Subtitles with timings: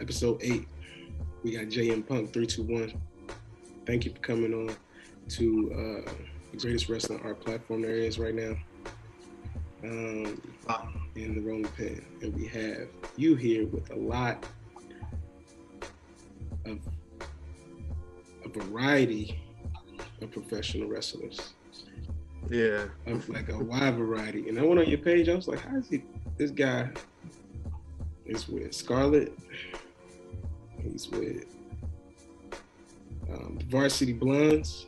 [0.00, 0.66] episode eight.
[1.42, 2.92] We got JM Punk three two one.
[3.86, 4.74] Thank you for coming on
[5.30, 5.72] to
[6.06, 6.12] uh,
[6.52, 8.56] the greatest wrestling art platform there is right now.
[9.84, 10.42] Um,
[11.14, 14.44] in the Rolling Pin, and we have you here with a lot
[16.64, 16.78] of
[18.44, 19.40] a variety
[20.20, 21.54] of professional wrestlers.
[22.50, 24.48] Yeah, of like a wide variety.
[24.48, 25.28] And I went on your page.
[25.28, 26.02] I was like, how is he?
[26.36, 26.90] This guy
[28.26, 29.32] is with Scarlett.
[30.82, 31.44] He's with
[33.30, 34.86] um, Varsity Blondes.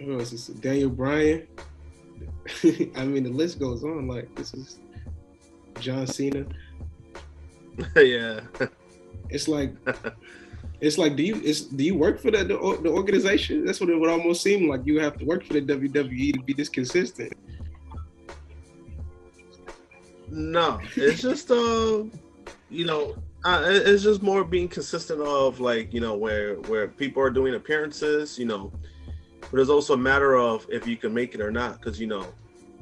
[0.00, 1.46] Who else is Daniel Bryan?
[2.96, 4.08] I mean, the list goes on.
[4.08, 4.78] Like this is
[5.80, 6.46] John Cena.
[7.96, 8.40] yeah.
[9.30, 9.74] It's like
[10.80, 13.64] it's like do you is do you work for the, the, the organization?
[13.64, 14.86] That's what it would almost seem like.
[14.86, 17.32] You have to work for the WWE to be this consistent.
[20.30, 22.04] No, it's just uh,
[22.70, 23.14] you know,
[23.44, 27.54] uh, it's just more being consistent of like you know where where people are doing
[27.54, 28.72] appearances, you know,
[29.50, 32.06] but it's also a matter of if you can make it or not, because you
[32.06, 32.26] know,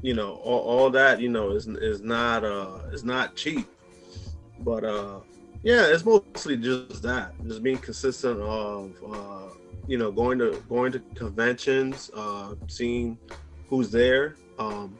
[0.03, 3.67] you know, all, all that you know is is not uh is not cheap,
[4.61, 5.21] but uh,
[5.63, 9.55] yeah, it's mostly just that, just being consistent of uh,
[9.87, 13.19] you know, going to going to conventions, uh, seeing
[13.69, 14.99] who's there, um,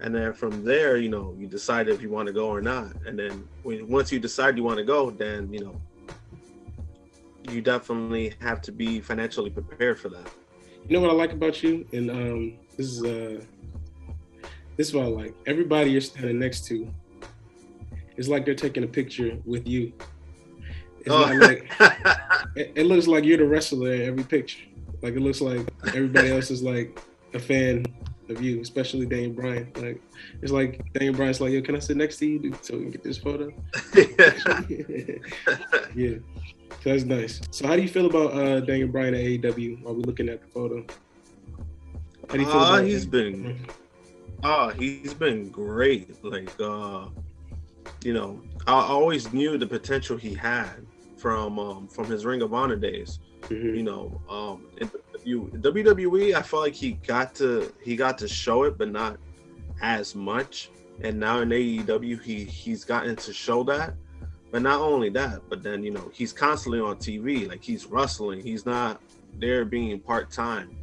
[0.00, 2.92] and then from there, you know, you decide if you want to go or not,
[3.06, 5.80] and then when once you decide you want to go, then you know,
[7.50, 10.30] you definitely have to be financially prepared for that.
[10.86, 13.44] You know what I like about you, and um, this is uh,
[14.76, 15.34] this is what I like.
[15.46, 16.88] Everybody you're standing next to,
[18.16, 19.92] it's like they're taking a picture with you.
[21.00, 21.32] It's oh.
[21.40, 21.70] like
[22.56, 24.64] it, it looks like you're the wrestler in every picture.
[25.02, 27.00] Like it looks like everybody else is like
[27.34, 27.84] a fan
[28.30, 29.72] of you, especially Daniel Bryan.
[29.76, 30.00] Like
[30.42, 32.90] it's like Daniel Bryan's like, yo, can I sit next to you so we can
[32.90, 33.52] get this photo?
[35.94, 36.16] yeah.
[36.82, 37.40] So that's nice.
[37.50, 40.40] So how do you feel about uh, Daniel Bryan at AEW while we're looking at
[40.40, 40.84] the photo?
[42.28, 43.10] How do you feel uh, about he's him?
[43.10, 43.66] been
[44.42, 46.22] uh he's been great.
[46.24, 47.06] Like uh
[48.04, 52.54] you know, I always knew the potential he had from um from his Ring of
[52.54, 53.18] Honor days.
[53.42, 53.76] Mm-hmm.
[53.76, 54.90] You know, um in
[55.28, 59.18] WWE, I felt like he got to he got to show it, but not
[59.80, 60.70] as much.
[61.02, 63.94] And now in AEW, he he's gotten to show that.
[64.50, 67.48] But not only that, but then you know he's constantly on TV.
[67.48, 68.42] Like he's wrestling.
[68.42, 69.00] He's not
[69.38, 70.76] there being part time.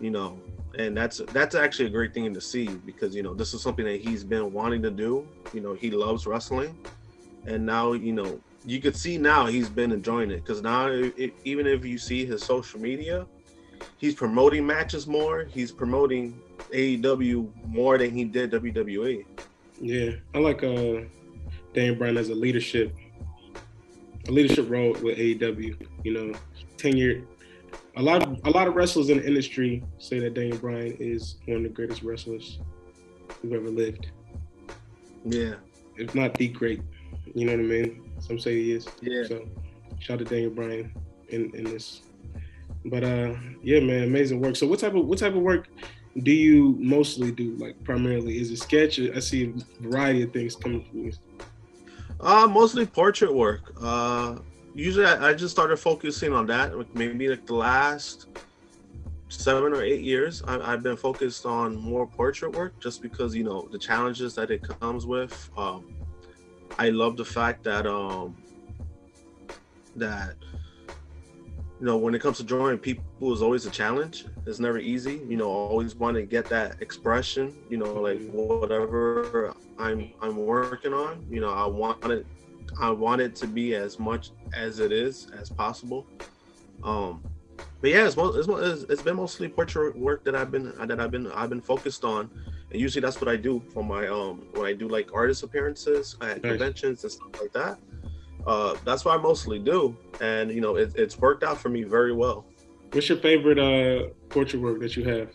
[0.00, 0.40] You know,
[0.78, 3.84] and that's that's actually a great thing to see because you know this is something
[3.86, 5.26] that he's been wanting to do.
[5.52, 6.78] You know, he loves wrestling,
[7.46, 11.34] and now you know you could see now he's been enjoying it because now it,
[11.44, 13.26] even if you see his social media,
[13.98, 15.44] he's promoting matches more.
[15.44, 16.40] He's promoting
[16.72, 19.24] AEW more than he did WWE.
[19.80, 21.02] Yeah, I like uh
[21.74, 22.94] Dan Bryan as a leadership
[24.28, 25.86] a leadership role with AEW.
[26.02, 26.38] You know,
[26.76, 27.26] tenured.
[27.96, 31.36] A lot of a lot of wrestlers in the industry say that Daniel Bryan is
[31.46, 32.58] one of the greatest wrestlers
[33.40, 34.08] who've ever lived.
[35.24, 35.54] Yeah,
[35.96, 36.82] if not the great.
[37.34, 38.03] You know what I mean?
[38.26, 38.88] Some say he is.
[39.02, 39.24] Yeah.
[39.24, 39.46] So,
[40.00, 40.94] shout out to Daniel Bryan
[41.28, 42.00] in in this.
[42.86, 44.56] But uh, yeah, man, amazing work.
[44.56, 45.68] So, what type of what type of work
[46.22, 47.54] do you mostly do?
[47.56, 48.98] Like primarily, is it sketch?
[48.98, 51.12] I see a variety of things coming from you.
[52.20, 53.74] Uh, mostly portrait work.
[53.80, 54.38] Uh,
[54.74, 56.78] usually I, I, just started focusing on that.
[56.78, 58.28] Like Maybe like the last
[59.28, 63.44] seven or eight years, I, have been focused on more portrait work, just because you
[63.44, 65.50] know the challenges that it comes with.
[65.56, 65.93] Um,
[66.78, 68.36] I love the fact that um,
[69.96, 70.34] that
[71.80, 74.26] you know when it comes to drawing, people is always a challenge.
[74.46, 75.20] It's never easy.
[75.28, 77.54] You know, always want to get that expression.
[77.68, 81.26] You know, like whatever I'm I'm working on.
[81.30, 82.26] You know, I want it
[82.80, 86.06] I want it to be as much as it is as possible.
[86.82, 87.22] Um,
[87.80, 91.30] but yeah, it's, it's, it's been mostly portrait work that I've been that I've been
[91.32, 92.30] I've been focused on,
[92.74, 96.16] and usually that's what I do for my um when I do like artist appearances
[96.20, 96.50] at nice.
[96.50, 97.78] conventions and stuff like that.
[98.46, 101.84] Uh, that's what I mostly do, and you know it, it's worked out for me
[101.84, 102.44] very well.
[102.90, 105.30] What's your favorite uh portrait work that you have?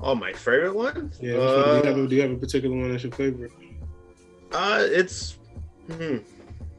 [0.00, 1.10] Oh, my favorite one?
[1.20, 1.38] Yeah.
[1.38, 3.50] Uh, do, you have a, do you have a particular one that's your favorite?
[4.52, 5.36] Uh, it's
[5.88, 6.18] hmm,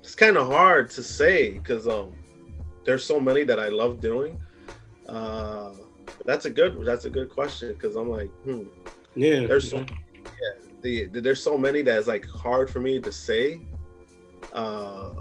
[0.01, 2.15] it's kind of hard to say because um,
[2.85, 4.39] there's so many that I love doing.
[5.09, 5.73] Uh,
[6.25, 8.63] that's a good that's a good question because I'm like, hmm,
[9.19, 9.47] yeah.
[9.47, 13.61] There's so, yeah, the, the, there's so many that's like hard for me to say.
[14.53, 15.11] Uh,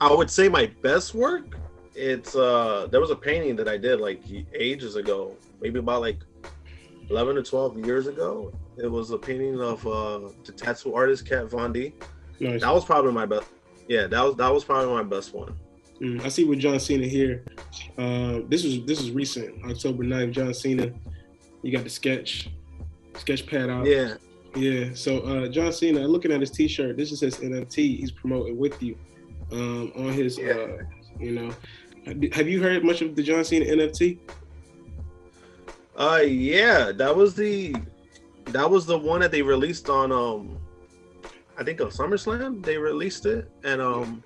[0.00, 1.56] I would say my best work
[1.96, 4.22] it's uh there was a painting that I did like
[4.54, 6.18] ages ago, maybe about like
[7.08, 8.52] 11 or 12 years ago.
[8.76, 11.94] It was a painting of uh, the tattoo artist Kat Von D.
[12.38, 12.60] Nice.
[12.60, 13.48] That was probably my best.
[13.88, 15.56] Yeah, that was that was probably my best one.
[16.00, 17.42] Mm, I see with John Cena here.
[17.96, 20.32] Uh, this was this is recent, October 9th.
[20.32, 20.92] John Cena,
[21.66, 22.48] you got the sketch,
[23.16, 23.86] sketch pad out.
[23.86, 24.14] Yeah,
[24.54, 24.90] Yeah.
[24.94, 27.98] So uh, John Cena, looking at his T-shirt, this is his NFT.
[27.98, 28.96] He's promoting with you
[29.52, 30.38] um, on his.
[30.38, 30.52] Yeah.
[30.52, 30.78] Uh,
[31.18, 31.54] you know,
[32.32, 34.18] have you heard much of the John Cena NFT?
[35.96, 37.74] uh, yeah, that was the
[38.46, 40.58] that was the one that they released on um,
[41.58, 42.64] I think of SummerSlam.
[42.64, 44.22] They released it, and um,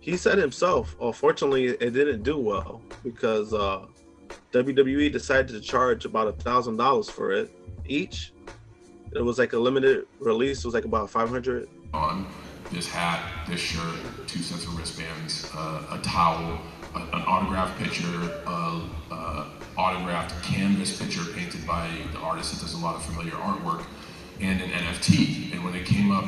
[0.00, 3.86] he said himself, unfortunately, it didn't do well because uh,
[4.64, 7.50] WWE decided to charge about a thousand dollars for it
[7.86, 8.32] each.
[9.12, 10.58] It was like a limited release.
[10.58, 12.26] It was like about five hundred on
[12.72, 16.60] this hat, this shirt, two sets of wristbands, uh, a towel,
[16.94, 18.82] a, an autographed picture, a,
[19.76, 23.84] autographed canvas picture painted by the artist that does a lot of familiar artwork,
[24.40, 25.52] and an NFT.
[25.52, 26.24] And when it came up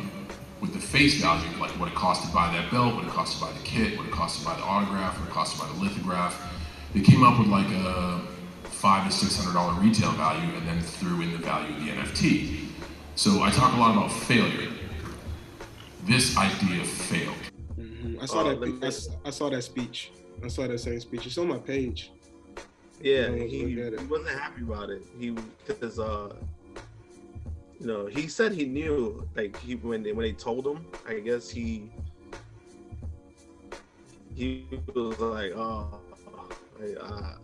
[0.61, 3.39] with the face value, like what it cost to buy that belt, what it cost
[3.39, 5.63] to buy the kit, what it cost to buy the autograph, what it cost to
[5.63, 6.55] buy the lithograph,
[6.95, 8.21] they came up with like a
[8.65, 11.91] five to six hundred dollar retail value, and then threw in the value of the
[11.93, 12.67] NFT.
[13.17, 14.71] So I talk a lot about failure.
[16.05, 17.35] This idea failed.
[17.79, 18.23] Mhm.
[18.23, 18.61] I saw Uh, that.
[18.61, 20.13] let me- I, s- I saw that speech.
[20.43, 21.27] I saw that same speech.
[21.27, 22.11] It's on my page.
[23.03, 24.01] Yeah, Yeah, he, it.
[24.01, 25.03] he wasn't happy about it.
[25.19, 25.31] He
[25.67, 26.35] because uh,
[27.81, 30.85] you know, he said he knew like he when they when they told him.
[31.07, 31.91] I guess he
[34.35, 34.65] he
[34.95, 36.08] was like, oh, I,
[36.81, 37.35] uh,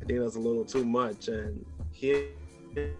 [0.00, 2.28] I think that's a little too much, and he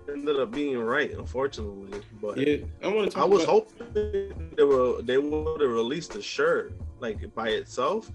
[0.08, 2.00] ended up being right, unfortunately.
[2.20, 3.18] But Yeah, I want to.
[3.18, 8.10] I was about, hoping they were they would have released the shirt like by itself.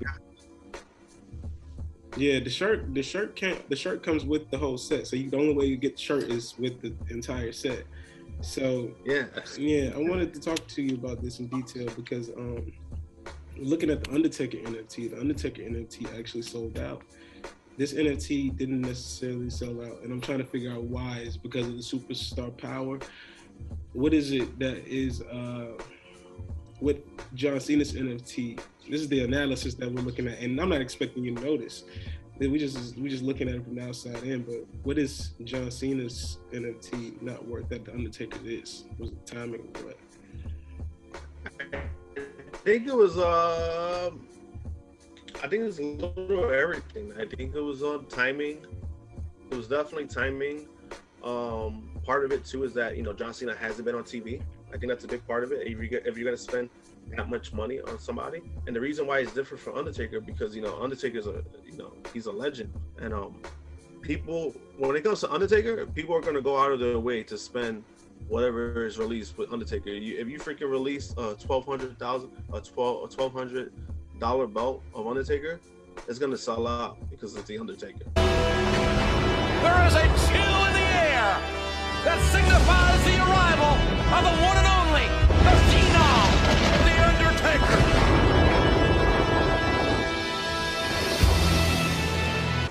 [2.17, 2.93] Yeah, the shirt.
[2.93, 3.69] The shirt can't.
[3.69, 5.07] The shirt comes with the whole set.
[5.07, 7.83] So you, the only way you get the shirt is with the entire set.
[8.41, 9.25] So Yeah,
[9.57, 12.71] yeah, I wanted to talk to you about this in detail because um,
[13.61, 17.03] looking at the Undertaker NFT, the Undertaker NFT actually sold out.
[17.77, 21.19] This NFT didn't necessarily sell out, and I'm trying to figure out why.
[21.19, 22.99] Is because of the superstar power?
[23.93, 25.77] What is it that is uh,
[26.81, 26.97] with
[27.35, 28.59] John Cena's NFT?
[28.89, 31.83] This is the analysis that we're looking at, and I'm not expecting you to notice.
[32.37, 35.71] We just we just looking at it from the outside in, but what is John
[35.71, 38.85] Cena's NFT not worth that the Undertaker is?
[38.97, 39.97] Was it timing what?
[42.69, 44.27] I think it was um
[45.43, 47.11] I think it was a little of everything.
[47.17, 48.63] I think it was on timing.
[49.49, 50.67] It was definitely timing.
[51.23, 54.43] Um part of it too is that you know John Cena hasn't been on TV.
[54.71, 55.65] I think that's a big part of it.
[55.65, 56.69] If you get, if you're gonna spend
[57.17, 60.61] that much money on somebody, and the reason why it's different from Undertaker because you
[60.61, 62.71] know Undertaker's a you know he's a legend,
[63.01, 63.41] and um
[64.03, 67.35] people when it comes to Undertaker, people are gonna go out of their way to
[67.35, 67.83] spend
[68.29, 69.89] whatever is released with Undertaker.
[69.89, 73.73] You, if you freaking release a twelve hundred thousand, a twelve, a twelve hundred
[74.19, 75.59] dollar belt of Undertaker,
[76.07, 78.05] it's gonna sell out because it's the Undertaker.
[78.15, 81.35] There is a chill in the air
[82.05, 83.75] that signifies the arrival
[84.15, 85.07] of the one and only,
[85.43, 86.29] the Phenom,
[86.85, 87.77] the Undertaker.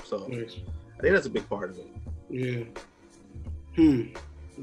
[0.03, 0.55] So Nice.
[0.97, 1.87] I think that's a big part of it.
[2.29, 2.63] Yeah.
[3.75, 4.13] Hmm.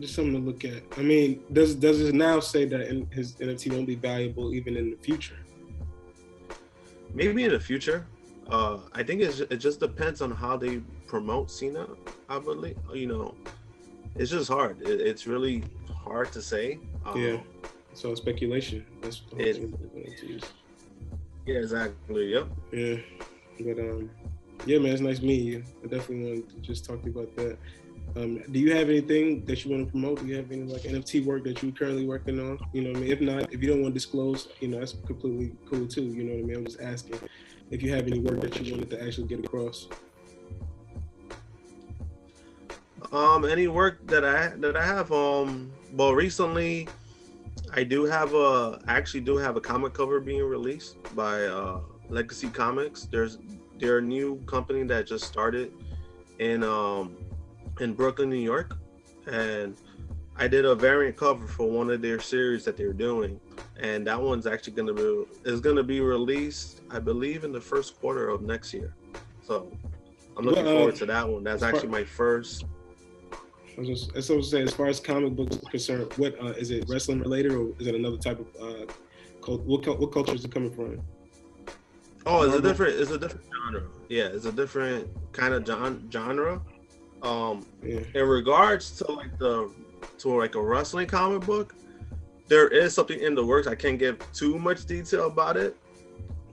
[0.00, 0.82] Just something to look at.
[0.98, 4.76] I mean, does does it now say that in, his NFT won't be valuable even
[4.76, 5.38] in the future?
[7.14, 8.06] Maybe in the future.
[8.48, 11.86] Uh, I think it's, it just depends on how they promote Cena.
[12.28, 13.34] I believe you know,
[14.16, 14.82] it's just hard.
[14.82, 16.78] It, it's really hard to say.
[17.04, 17.38] Um, Yeah.
[17.94, 18.84] So speculation.
[19.00, 20.44] That's the whole It- thing about NFTs.
[21.46, 21.54] Yeah.
[21.58, 22.32] Exactly.
[22.34, 22.46] Yep.
[22.72, 22.96] Yeah.
[23.60, 24.10] But um,
[24.66, 25.64] yeah, man, it's nice meeting you.
[25.82, 27.56] I definitely wanted to just talk to you about that.
[28.14, 30.20] Um, do you have anything that you want to promote?
[30.20, 32.58] Do you have any like NFT work that you're currently working on?
[32.72, 33.10] You know I mean?
[33.10, 36.04] If not, if you don't want to disclose, you know, that's completely cool too.
[36.04, 36.56] You know what I mean?
[36.56, 37.18] I'm just asking
[37.70, 39.88] if you have any work that you wanted to actually get across.
[43.12, 46.88] Um, any work that I that I have, um, well, recently,
[47.72, 51.80] I do have a I actually do have a comic cover being released by uh,
[52.08, 53.04] Legacy Comics.
[53.04, 53.38] There's
[53.78, 55.72] they're a new company that just started
[56.38, 57.16] in um
[57.80, 58.76] in Brooklyn, New York,
[59.26, 59.76] and
[60.36, 63.40] I did a variant cover for one of their series that they're doing,
[63.78, 67.98] and that one's actually gonna be is gonna be released, I believe, in the first
[68.00, 68.94] quarter of next year.
[69.42, 69.70] So
[70.36, 71.44] I'm looking Well, uh, forward to that one.
[71.44, 72.64] That's actually my first
[73.76, 76.70] I was just, was saying, as far as comic books are concerned, what uh, is
[76.70, 78.92] it wrestling related or is it another type of uh,
[79.42, 81.00] cult, what what culture is it coming from?
[82.24, 82.98] Oh, it's a different.
[82.98, 83.82] It's a different genre.
[84.08, 85.66] Yeah, it's a different kind of
[86.10, 86.60] genre.
[87.26, 89.70] Um, Yeah, in regards to like the
[90.18, 91.74] to like a wrestling comic book.
[92.48, 93.66] There is something in the works.
[93.66, 95.76] I can't give too much detail about it,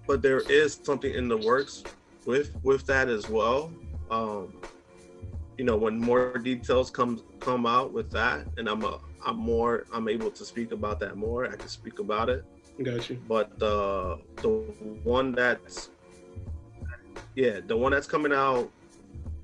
[0.08, 1.84] but there is something in the works
[2.26, 3.72] with with that as well.
[4.10, 4.54] Um,
[5.58, 9.86] you know, when more details come come out with that, and I'm a I'm more
[9.94, 11.46] I'm able to speak about that more.
[11.46, 12.44] I can speak about it.
[12.82, 13.22] Got you.
[13.28, 14.50] But the the
[15.04, 15.90] one that's
[17.36, 18.72] yeah, the one that's coming out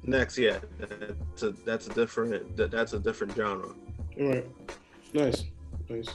[0.09, 3.73] next, yeah, that's a that's a different that, that's a different genre.
[4.19, 4.47] All right.
[5.13, 5.45] Nice.
[5.89, 6.09] Nice.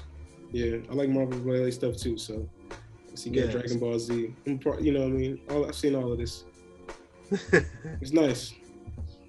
[0.52, 2.16] Yeah, I like Marvel related stuff too.
[2.16, 2.48] So,
[3.14, 3.50] see get.
[3.50, 4.34] Dragon Ball Z.
[4.44, 6.44] You know, what I mean, all, I've seen all of this.
[8.00, 8.54] It's nice.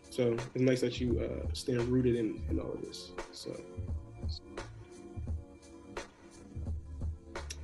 [0.09, 3.11] So it's nice that you uh, stand rooted in, in all of this.
[3.31, 3.55] So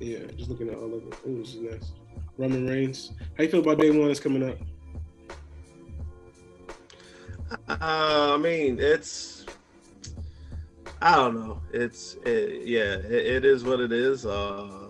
[0.00, 1.14] yeah, just looking at all of it.
[1.26, 1.92] Oh, this is nice.
[2.36, 3.12] Roman Reigns.
[3.36, 4.58] How you feel about day one is coming up?
[7.82, 9.44] Uh, I mean, it's
[11.00, 11.60] I don't know.
[11.72, 14.24] It's it, yeah, it, it is what it is.
[14.24, 14.86] Uh,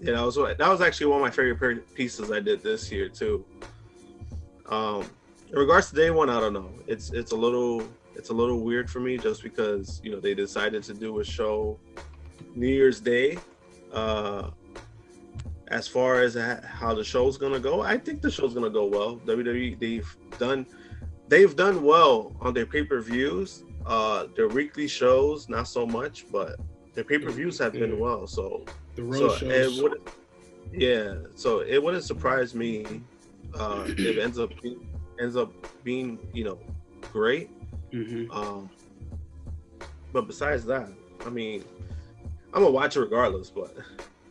[0.00, 3.08] yeah, that was that was actually one of my favorite pieces I did this year
[3.08, 3.44] too.
[4.66, 5.04] Um,
[5.50, 6.70] in regards to day one, I don't know.
[6.86, 7.82] It's it's a little
[8.14, 11.24] it's a little weird for me just because you know they decided to do a
[11.24, 11.76] show
[12.54, 13.36] New Year's Day.
[13.92, 14.50] Uh,
[15.68, 19.16] as far as how the show's gonna go, I think the show's gonna go well.
[19.26, 20.66] WWE they've done
[21.32, 23.64] they've done well on their pay-per-views.
[23.86, 26.50] Uh their weekly shows, not so much, but
[26.94, 28.26] their pay-per-views have been well.
[28.26, 28.44] So
[28.96, 29.50] The so shows.
[29.78, 29.94] it would
[30.86, 32.72] yeah, so it wouldn't surprise me
[33.60, 34.80] uh if it ends up being,
[35.20, 35.50] ends up
[35.88, 36.08] being,
[36.38, 36.58] you know,
[37.16, 37.48] great.
[37.92, 38.70] hmm Um
[40.12, 40.88] but besides that,
[41.26, 41.64] I mean,
[42.52, 43.74] I'm gonna watch it regardless, but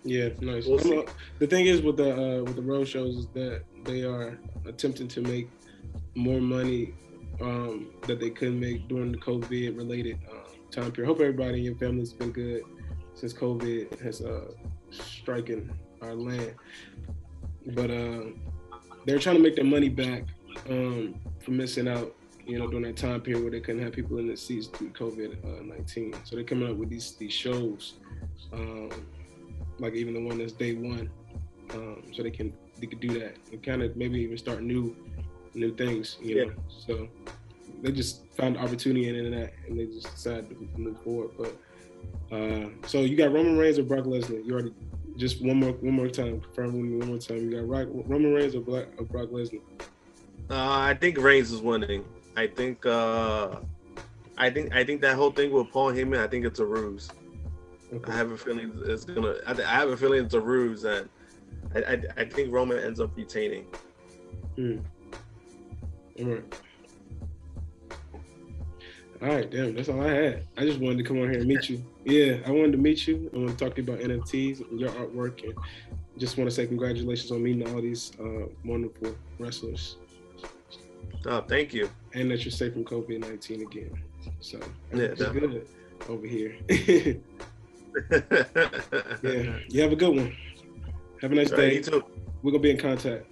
[0.04, 0.66] Yeah, nice.
[0.68, 1.06] We'll a-
[1.40, 4.38] the thing is with the uh, with the road shows is that they are
[4.72, 5.48] attempting to make
[6.16, 6.94] more money
[7.40, 11.08] um, that they couldn't make during the COVID related um, time period.
[11.08, 12.64] Hope everybody in your family's been good
[13.14, 14.52] since COVID has uh,
[14.92, 16.56] striken our land.
[17.68, 18.24] But uh,
[19.06, 20.24] they're trying to make their money back
[20.70, 22.16] um, for missing out.
[22.44, 24.90] You know, during that time period where they couldn't have people in the seats to
[24.90, 27.94] COVID nineteen, so they're coming up with these these shows.
[28.52, 28.90] Um,
[29.78, 31.10] like even the one that's day one,
[31.76, 34.96] um, so they can they could do that and kind of maybe even start new
[35.54, 36.44] new things, you Yeah.
[36.46, 36.54] know.
[36.70, 37.08] So
[37.82, 41.32] they just found opportunity in that and they just decided to move forward.
[41.38, 44.46] But uh, so you got Roman Reigns or Brock Lesnar?
[44.46, 44.74] You already
[45.18, 47.38] just one more one more time confirm with me one more time.
[47.50, 49.62] You got Rock, Roman Reigns or, Black, or Brock Lesnar?
[50.50, 52.06] uh, I think Reigns is winning.
[52.38, 53.60] I think uh
[54.38, 57.10] I think I think that whole thing with Paul Heyman, I think it's a ruse.
[57.94, 58.12] Okay.
[58.12, 59.36] I have a feeling it's gonna.
[59.46, 61.10] I, I have a feeling it's a ruse, and
[61.76, 63.66] I, I, I think Roman ends up retaining.
[66.20, 66.44] All right.
[69.22, 70.44] All right, damn, that's all I had.
[70.58, 71.84] I just wanted to come on here and meet you.
[72.06, 73.30] Yeah, I wanted to meet you.
[73.34, 75.54] I want to talk to you about NFTs and your artwork, and
[76.18, 79.98] just want to say congratulations on meeting all these uh, wonderful wrestlers,
[81.28, 81.88] Oh, thank you.
[82.16, 83.92] and that you're safe from COVID nineteen again.
[84.40, 84.60] So
[84.92, 85.68] Yeah, good
[86.10, 86.56] over here.
[89.22, 90.36] yeah, you have a good one.
[91.22, 91.76] Have a nice day.
[91.76, 92.04] you too.
[92.42, 93.28] We're gonna be in contact.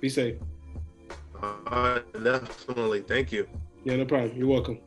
[0.00, 0.36] Be safe.
[1.66, 3.00] Definitely.
[3.02, 3.48] Thank you.
[3.84, 4.36] Yeah, no problem.
[4.36, 4.78] You're welcome.